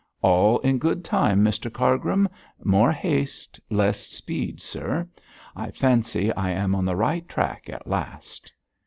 [0.23, 2.27] 'All in good time, Mr Cargrim.
[2.63, 5.07] More haste less speed, sir.
[5.55, 8.51] I fancy I am on the right track at last.'